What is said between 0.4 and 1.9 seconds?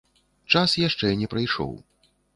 Час яшчэ не прыйшоў.